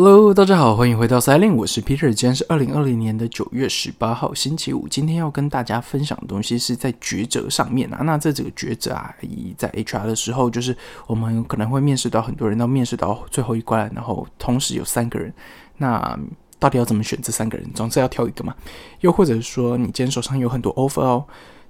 [0.00, 2.12] Hello，大家好，欢迎回到 Silent，我是 Peter。
[2.12, 4.86] 今天是二零二零年的九月十八号，星期五。
[4.86, 8.02] 今天要跟大家分享的东西是在抉择上面啊。
[8.04, 10.76] 那在这个抉择啊，以在 HR 的时候，就是
[11.08, 15.34] 我们可能会面试到很多人，到面试到最后一关，然后同时有三个人，
[15.78, 16.16] 那
[16.60, 17.68] 到底要怎么选这三个人？
[17.74, 18.54] 总是要挑一个嘛？
[19.00, 21.24] 又或者说，你今天手上有很多 offer 哦。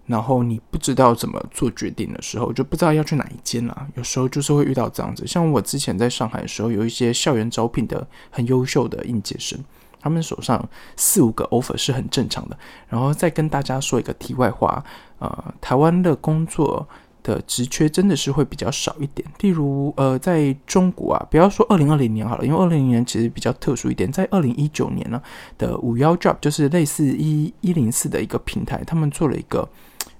[0.08, 3.86] 然后你不知道怎么做决定的时候，就不知道要去哪一间了。
[3.94, 9.62] 有时候就是会遇到这样子，像我之前在上海的时候，有一些校园招聘的很优秀的应届生，
[10.00, 12.58] 他们手上四五个 offer 是很正常的。
[12.88, 14.82] 然后再跟大家说一个题外话，
[15.18, 16.88] 呃，台湾的工作
[17.22, 19.28] 的职缺真的是会比较少一点。
[19.40, 25.20] 例如，呃，在中国啊，不要说二零二零年好了，因为二零年其实比较特殊一点，在二零一九年呢
[25.58, 29.68] 的五幺 job 就是类似一一零四的一个平台，他们做了一个。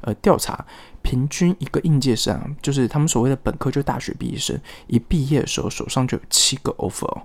[0.09, 0.65] 呃，调查
[1.03, 7.23] 平均一个应届生，就是他们所谓的本科，就大学毕业生，一毕业的时候手上就有七个 offer。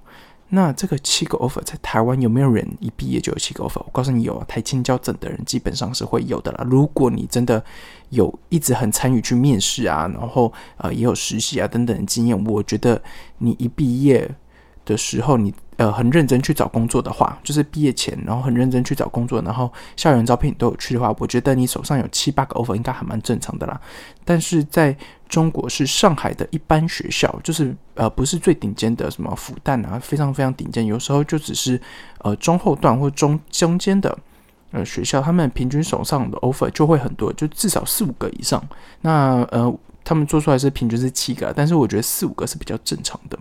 [0.50, 3.82] 那这个七个 offer 在台湾有没有人一毕业就有七个 offer？
[3.86, 6.68] 我告诉你，有台青交整的人基本上是会有的啦。
[6.70, 7.64] 如果你真的
[8.10, 13.02] 有一直很参与去面试啊，然后呃也有实习啊等等的经验，我觉得
[13.38, 14.30] 你一毕业。
[14.86, 23.80] 的时候，你呃很认真去找工作的话，就是毕业前，然后很认真去找工作，然后校园招聘都有去的话，我觉得你手上有七八个 offer 应该还蛮正常的啦。
[24.26, 24.96] 但是在
[25.28, 31.80] 中国是上海的一般学校，就是呃不是最顶尖的什么复旦啊，非常非常顶尖，有时候就只是
[32.20, 34.18] 呃中后段或中中间的
[34.72, 38.64] 呃学校，他们平均手上的 offer 就会很多，就至少四五个以上。
[39.02, 39.74] 那呃
[40.06, 43.40] 他们做出来是平均是七个，但是我觉得四五个是比较正常的。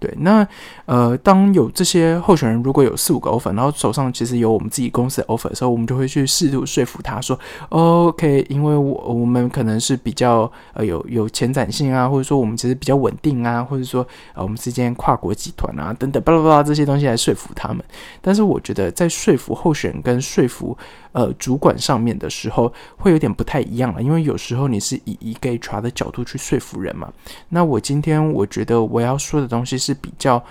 [0.00, 0.46] 对，那
[0.86, 14.00] 呃，当有这些候选人如果有四五个 offer，然后手上其实有我们自己公司的 offer 的时候，我们就会去试图说服他说，OK，因为我我们可能是比较呃有有前瞻性啊，或者说我们其实比较稳定啊，或者说
[14.34, 17.84] 呃我们之间跨国集团啊等等巴拉巴拉这些东西来说服他们。
[18.22, 20.74] 但是我觉得在说服候选人跟说服
[21.12, 27.12] 呃主管上面的时候，会有点不太一样了，因为有时候你是以一个 HR 的角度去说服人嘛。
[27.50, 29.89] 那我今天我觉得我要说的东西是。
[29.90, 30.42] 是比较，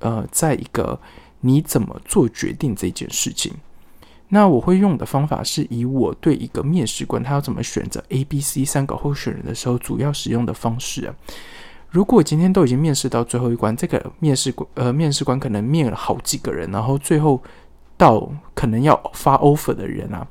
[0.00, 0.98] 呃，在一个
[1.40, 3.52] 你怎么做决定这件事情，
[4.28, 11.14] 那我会用的方法是以我对一个面试官他要怎么选择 A、B、C 三个候选人的时候主要使用的方式啊。
[11.90, 17.40] 如果今天都已经面试到最后一关，这个面试官呃面试官可能面了好几个人，然后最后
[17.96, 20.26] 到可能要发 offer 的人啊，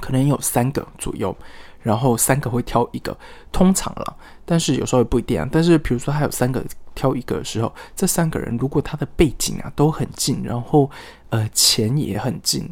[0.00, 1.36] 可能有三个左右。
[1.82, 3.16] 然后三个会挑一个，
[3.50, 5.48] 通常了，但是有时候也不一定啊。
[5.50, 6.62] 但是比如说他有三个
[6.94, 10.90] 挑一个的时候，这三个人如果他的背景啊都很近，然后
[11.30, 12.68] 呃钱也很近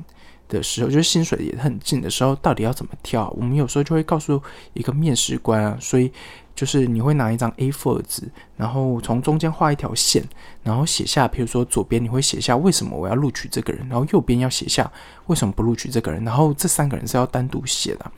[0.49, 3.29] 的时候，就是薪水也很近的时候，到底要怎么挑？
[3.37, 4.41] 我们有时候就会告诉
[4.75, 6.11] 一个面试官啊，所以
[6.55, 8.23] 就是你会拿一张 A4 纸，
[8.57, 10.25] 然后从中间画一条线，
[10.63, 14.91] 然后写下，比如说左边你会写下为什么我要录取这个人，然后右边要写下
[15.27, 18.11] 为什么不录取这个人，然后这三个人是要单独写的。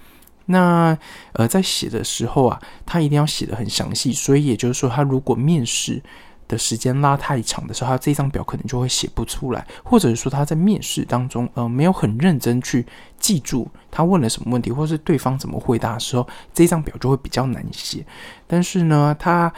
[0.47, 0.97] 那
[1.35, 6.03] 呃，在写的时候啊，他一定要写的很详细，所以也就是说，他如果面试
[6.51, 12.85] 的时间拉太长的时候，他这张表可能就会写不出来，或者是说他在面试当中呃没有很认真去
[13.19, 18.05] 记住他问了什么问题，或是对方怎么回答的时候，这张表就会比较难写。
[18.47, 19.51] 但是呢，他。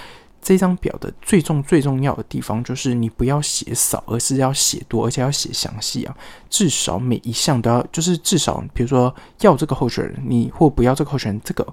[0.45, 6.13] 这张表的最重最重要的地方就是你不要写少，而是要写多，而且要写详细啊！
[6.51, 11.65] 至少每一项都要，就是至少比如说要这个候选人，你或不要这个候选人，这个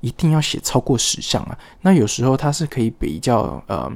[0.00, 1.58] 一定要写超过十项啊！
[1.82, 3.92] 那有时候它是可以比较呃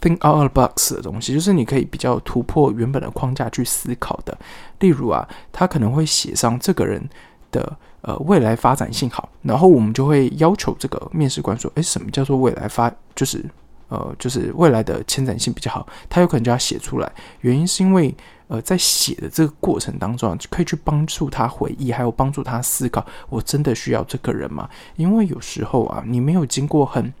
[0.00, 4.36] think out of the box 的东西，就是你可以比较突破原本的框架去思考的。
[4.80, 7.08] 例如啊，他可能会写上这个人
[7.50, 7.76] 的。
[8.00, 12.90] 呃，未来发展性好，然后我们就会要求这个面试官说：“诶，什么叫做未来发？
[13.12, 13.44] 就是
[13.88, 18.14] 呃，就是未来的前瞻性比较好。”他有可能就要写出来，原因是因为
[18.46, 24.70] 呃，在写的这个过程当中啊，可以去帮助他回忆，还有帮助他思考：我真的需要这个人吗？
[24.94, 27.12] 因为有时候啊，你没有经过很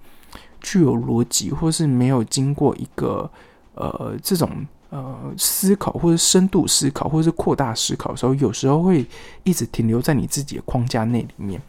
[0.60, 3.30] 具有逻辑，或是没有经过一个
[3.74, 4.50] 呃这种。
[4.90, 9.04] 呃，思考或者深度思考，或者是扩大思考的时候，有时候会
[9.44, 11.60] 一直停留在你自己的框架内里面。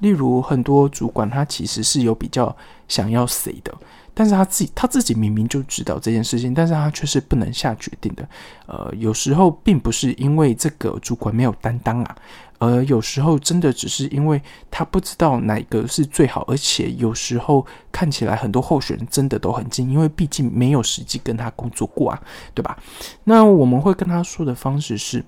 [0.00, 2.52] 例如，很多主管他其实是有比较
[2.88, 3.72] 想要谁的，
[4.14, 8.26] 但是他自己他自己明明就知道这件事情，但是他却是不能下决定的。
[8.66, 12.16] 呃，有时候并不是因为这个主管没有担当啊。
[12.60, 14.40] 而有时候真的只是因为
[14.70, 22.22] 他不知道哪个是最好，而且有时候看起来很多候选人真的都很近，因为毕竟没有实际跟他工作过啊，
[22.54, 22.78] 对吧？
[23.24, 25.22] 那我们会跟他说的方式是，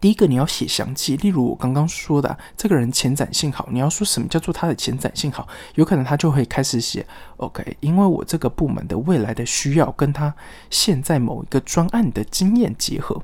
[0.00, 5.46] 第一个你要写详细，例如我刚刚说的，这个人前展性好，你要说什么叫做他的前展性好，
[5.76, 7.06] 有可能他就会开始写
[7.36, 10.34] ，OK，因为我这个部门的未来的需要跟他
[10.70, 13.22] 现在某一个专案的经验结合，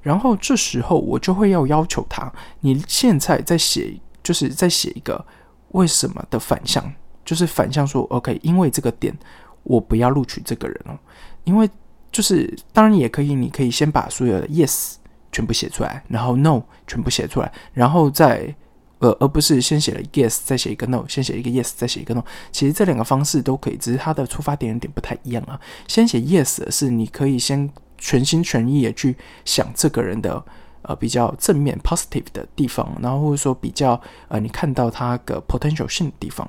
[0.00, 5.24] 然后这时候我就会要要求他，你现在在写，就是在写一个
[5.72, 6.92] 为什么的反向，
[7.26, 9.14] 就是反向说，OK，因为这个点
[9.62, 10.98] 我不要录取这个人哦，
[11.44, 11.68] 因为
[12.10, 14.94] 就是当然也可以，你可以先把所有的 yes。
[15.34, 18.54] 全部写出来，然后 no 全部写出来，然后再
[19.00, 22.22] 呃，而不是先写了 yes 再写一个 no，先写一个 yes 再写一个 no。
[22.52, 25.60] 其实这两个方式都可以，只是它的出发点有点不太一样啊。
[25.88, 30.40] 先写 yes 是你可以先全心全意的去想这个人的
[30.82, 36.48] 呃比较正面 positive 的地方，然后或者说比较呃你看到他的 potential 性的地方。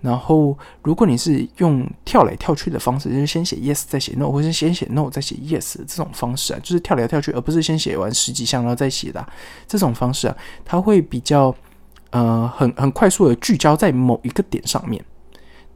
[0.00, 9.26] 然后，如果你是用跳来跳去的方式，就是先写 yes 再写 no，或者先写 no 再写 yes 这种方式啊，就是跳来跳去，而不是先写完十几项然后再写的
[9.66, 11.54] 这种方式啊，它会比较
[12.10, 15.02] 呃很很快速的聚焦在某一个点上面。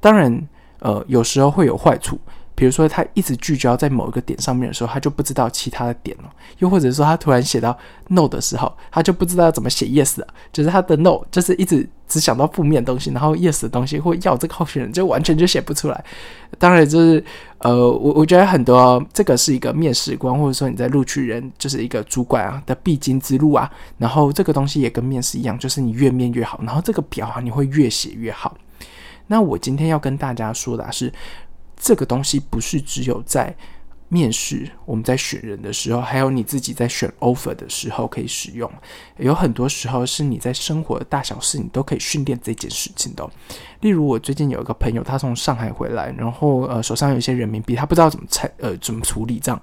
[0.01, 2.19] 当然，呃，有时候会有坏处。
[2.61, 6.25] 比如说，他一直聚焦在某一个点上面的时候，他就不知道其他的点了；
[6.59, 7.75] 又或者说，他突然写到
[8.09, 10.27] no 的时候，他就不知道要怎么写 yes 了。
[10.53, 16.05] 就是他的 no 就是一直只想到负面东西，然后 yes 的东西或要这个候选人就完全就写不出来。
[16.59, 17.25] 当然，就是
[17.61, 23.71] 呃，我我觉得很多这个是一个面试官或者说你在录取人就是一个主管啊的必经之路啊。
[23.97, 28.55] 然后这个东西也跟面试一样，就是你越面越好，然后这个表啊你会越写越好。
[29.29, 31.11] 那我今天要跟大家说的是。
[31.81, 33.55] 这个东西不是只有在
[34.09, 38.69] 面试，我们在选人的时候，还有你自己在选 offer 的时候可以使用。
[39.19, 43.25] 有很多时候是你在生活的大小事，你都可以训练这件事情的。
[43.81, 49.63] 例如，我最近有一个朋友，他从上海回来，然后呃手上有一些人民币，他不知道怎么拆呃怎么处理这样，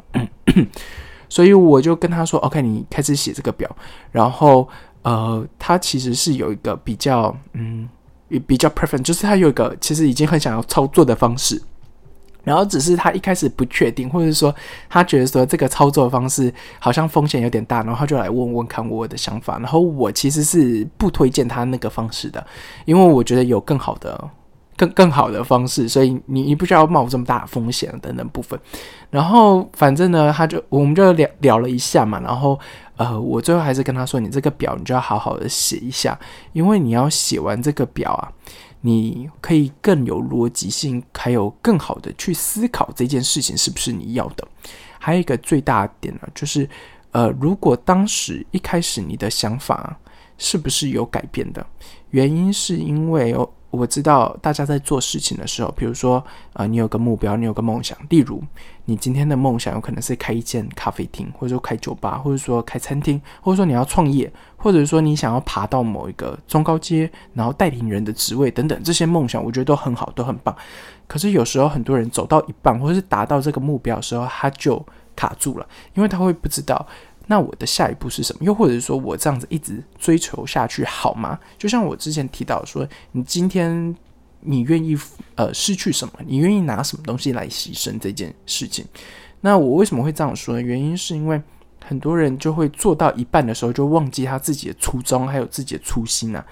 [1.28, 3.70] 所以我就跟他说：“OK，你开始写这个表。”
[4.14, 4.68] 然后
[5.02, 7.88] 呃，他其实是有一个比较嗯
[8.48, 11.62] 比较 preference，就是他有一个其实已经很想要操作的方式。
[12.48, 14.56] 然后只是他一开始不确定，或者说
[14.88, 19.60] 他觉得说这个操作方式好像风险有点大，然后他就来问问看我的想法。
[19.60, 22.48] 然后我其实是不推荐他那个方式的，
[22.86, 24.30] 因为我觉得有更好的、
[24.78, 28.58] 更更好的方式，所以你你不需要冒这么大的风险等等部分。
[29.10, 32.58] 然后反正呢，他就我们就聊聊了一下嘛，然后
[32.96, 36.18] 呃，我最后还是跟他说，你这个表你就要好好的写一下，
[36.54, 38.32] 因为你要写完这个表啊。
[38.82, 44.48] 你可以更有逻辑性，还有更好的去思考这件事情是不是你要的。
[45.00, 46.70] 还有一个最大的点呢，就是
[47.12, 49.98] 呃，如果当时一开始你的想法
[50.38, 51.66] 是不是有改变的，
[52.12, 53.50] 原因是因为哦。
[53.78, 58.42] 我知道大家在做事情的时候，比如说，呃，你有个目标，你有个梦想，例如
[58.86, 70.56] 你今天的梦想有可能是开一间咖啡厅，或者说开酒吧，或者说开餐厅，或者说你要创业，或者说你想要爬到某一个中高阶，然后带领人的职位等等，这些梦想我觉得都很好，都很棒。
[71.08, 74.84] 可是有时候很多人走到一半，或者是达到这个目标的时候，他就
[75.16, 76.86] 卡住了，因为他会不知道。
[77.30, 78.40] 那我的下一步是什么？
[78.44, 81.38] 又或者是说我这样子一直追求下去好吗？
[81.58, 83.94] 就像我之前提到说，你今天
[84.40, 84.98] 你愿意
[85.36, 86.14] 呃失去什么？
[86.26, 88.86] 你愿意拿什么东西来牺牲这件事情？
[89.42, 90.62] 那我为什么会这样说呢？
[90.62, 91.42] 原因是因为
[91.84, 96.46] 很多人就会做到一半的时候就忘记他自己的初衷，还有自己的初心啊。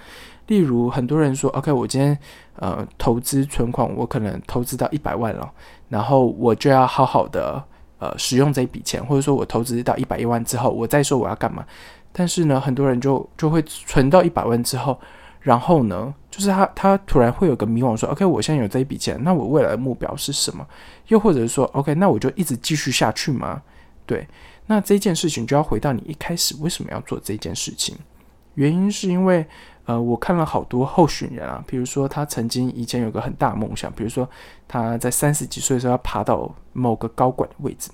[0.48, 2.16] 例如很多人说，OK，我今天
[2.56, 5.50] 呃投资存款，我可能投资到一百万了，
[5.88, 7.64] 然后我就要好好的。
[7.98, 11.64] 呃，使用这一笔钱，或者说我投资到一百一万之后，我再说我要干嘛。
[12.12, 14.98] 但是呢，很多人就就会存到一百万之后，
[15.40, 20.66] 然后呢，就是他他突然会有个迷惘，说 OK，我现在有这一笔钱，那我未来的目标是什么？
[21.08, 23.62] 又或者是说 OK，那我就一直继续下去吗？
[24.04, 24.26] 对，
[24.66, 27.96] 那这件事情就要回到你一开始为什么要做这件事情？
[28.54, 29.46] 原因是因为。
[29.86, 34.28] 呃，我看了好多候选人啊，比如说他曾经以前有个很大梦想，比如说
[34.66, 37.88] 他在三十几岁的时候要爬到某个高管的位置，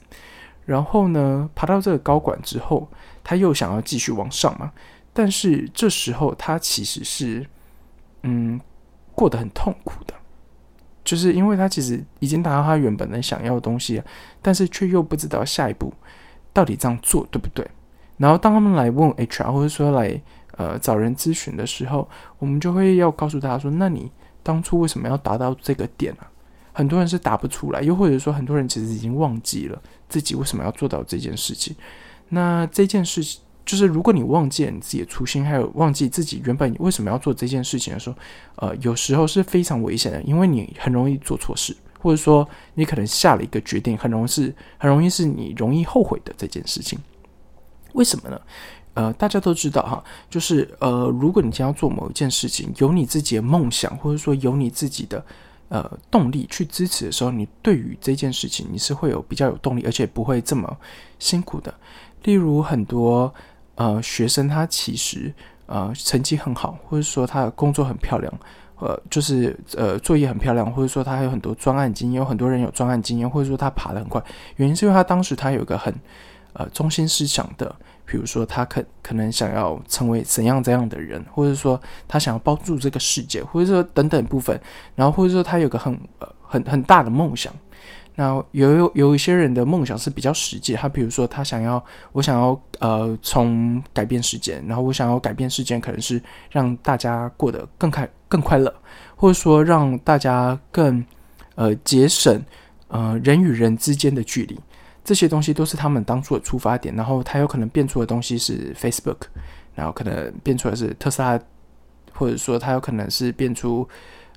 [0.65, 2.89] 然后呢，爬到这个高管之后，
[3.23, 4.73] 他又想要继续往上嘛，
[5.13, 7.47] 但是这时候他其实是
[8.23, 8.59] 嗯
[9.15, 10.15] 过得很痛苦的，
[11.05, 14.03] 就是因为他其实已经达到他原本的想要的东西，
[14.41, 15.93] 但是却又不知道下一步
[16.55, 17.71] 到底这样做对不对。
[18.17, 20.19] 然后当他们来问 HR 或者说来。
[20.57, 24.11] 呃，找人咨询的时候，我们就会要告诉大家说：“那你
[24.43, 26.27] 当初为什么要达到这个点呢？”
[26.75, 31.77] 很多人是答不出来，又或者说很多人其实已经忘记了自己为什么要做到这件事情。
[32.31, 38.17] 那这件事情就是，如果你忘记了你自己的初心，还有忘记自己原本为什么要做这件事情的时候，
[38.57, 46.99] 呃，有时候是非常危险的，因为你很容易做错事，或者说你可能下了一个决定，很容易是很容易是你容易后悔的这件事情。
[47.93, 48.41] 为什么呢？
[48.95, 55.25] 呃，大家都知道哈，就是呃，如果你将要做某一件事情，有你自己的梦想，或者说有你自己的
[55.69, 60.77] 呃动力去支持的时候，你对于这件事情你是会有比较有动力，而且不会这么
[61.19, 61.73] 辛苦的。
[62.25, 63.33] 例如很多
[63.77, 65.33] 呃学生，他其实
[65.67, 68.33] 呃成绩很好，或者说他的工作很漂亮。
[68.79, 74.21] 呃，就是呃，作业很漂亮，或者说他还有很多专案经验，有很多人有专案经验，或者说他爬得很快，
[74.57, 75.95] 原因是因为他当时他有一个很
[76.55, 84.61] 呃中心思想的，比如说他可可能想要成为怎样怎样的人，或者说他想要帮助这个世界，或者说等等部分，
[84.95, 87.53] 然后或者说他有个很呃很很大的梦想。
[88.15, 91.83] 那有有一些人的梦想是比较实际，他比如说他想要，
[92.13, 98.73] 我想要呃从改变世界，然后我想要改变世界，可能是让大家过得更开更快乐，
[99.17, 101.03] 或者说让大家更
[101.55, 102.45] 呃节省
[102.89, 104.61] 呃人与人之间的距离，
[105.05, 106.95] 这些东西都是他们当初的出发点。
[106.95, 109.19] 然后他有可能变出的东西是 Facebook，
[109.75, 111.39] 然后可能变出来是特斯拉，
[112.13, 113.89] 或者说他有可能是变出。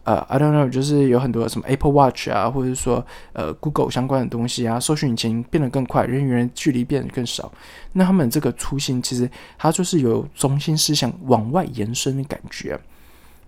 [0.04, 3.04] 呃，I don't know，就是有很多什么 Apple Watch 啊，或者说
[3.34, 7.52] 呃 Google 相关的东西啊，搜索引擎变得更快，人与人距离变得更少。
[7.94, 12.80] 那他们这个初心其实它就是有中心思想往外延伸的感觉。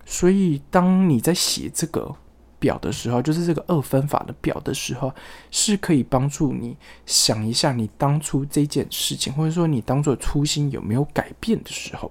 [0.04, 2.12] 所以当你在写这个
[2.58, 5.12] 表的时候，就是这个二分法的表的时候，
[5.50, 12.10] 是可以帮助你想一下你当初这件事情，或者说你当做初心有没有改变的时候。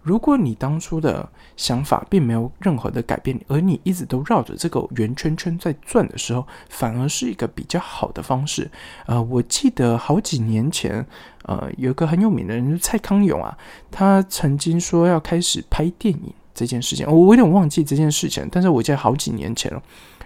[0.00, 8.70] 如果你当初的想法并没有任何的改变，而你一直都绕着这个圆圈圈在转的时候，反而是一个比较好的方式。
[9.04, 11.04] 呃，我记得好几年前，
[11.42, 13.58] 呃，有个很有名的人蔡康永啊，
[13.90, 19.80] 他曾经说要开始拍电影这件事情，我有点忘记这件事情，但是我记得好几年前了。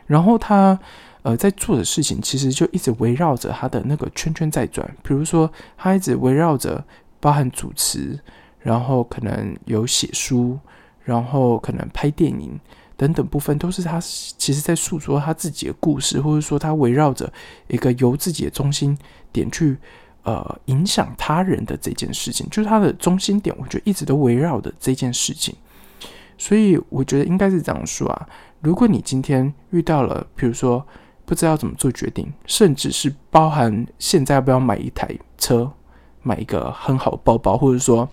[0.07, 0.79] 然后他
[1.23, 6.83] 呃在做的事情，其实就一直围绕着他的那个圈圈在转，比如说他一直围绕着
[7.21, 8.19] 包含主持。
[8.65, 10.57] 然后可能有写书，
[11.03, 12.57] 然后可能拍电影
[12.97, 17.29] 等等部分，都是他其实在诉说他自己的故事，或者说他围绕着
[17.67, 18.97] 一个由自己的中心
[19.33, 19.77] 点去
[20.23, 25.57] 呃影响他人的这件事情，就是他的中心点，我觉得一直都围绕着这件事情。
[26.43, 28.27] 所以我觉得应该是这样说啊，
[28.61, 30.85] 如果你今天遇到了，比如说
[31.25, 35.09] 不知道怎么做决定，甚至是包含现在要不要买一台
[35.39, 35.71] 车，
[36.23, 38.09] 买一个很好的包包，或者说。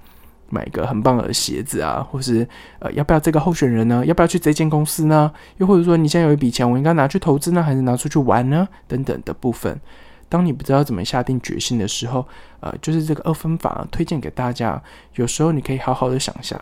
[0.51, 2.48] 买一个很棒的鞋子啊，或是
[2.79, 4.03] 呃，要不要这个候选人呢？
[4.03, 5.31] 要不要去这间公司呢？
[5.57, 8.67] 又或者说，你现在有一笔钱，我应该拿去投资呢，还是拿出去玩呢？
[8.88, 9.79] 等等的部分，
[10.27, 12.27] 当你不知道怎么下定决心的时候，
[12.62, 14.81] 呃，就是这个二分法推荐给大家。
[15.13, 16.59] 有时候你可以好好的想一下，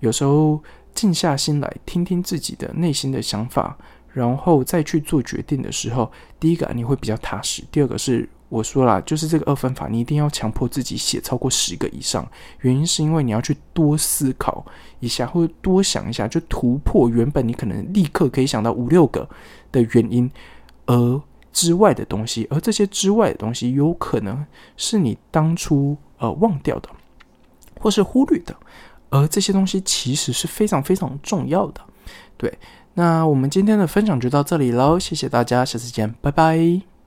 [0.00, 0.58] 有时候
[0.98, 3.78] 静下心来听听自己的内心的想法，
[4.12, 8.28] 然后再去做决定的时候，第一个你会比较踏实，第二个是。
[8.50, 12.26] 我说了，就是这个二分法，你一定要强迫自己写超过十个以上。
[12.62, 14.64] 原因是因为你要去多思考
[15.00, 19.28] 一下，或者多想一下，就突破原本你可能立刻可以想到五六个
[19.70, 20.30] 的原因，
[20.86, 24.42] 而之外的东西，而这些之外的东西，有可能
[24.78, 26.88] 是你当初呃忘掉的，
[27.78, 28.56] 或是忽略的，
[29.10, 31.80] 而这些东西其实是非常非常重要的。
[32.36, 32.58] 对，
[32.94, 36.97] 那我们今天的分享就到这里喽，谢谢大家，下次见，拜拜。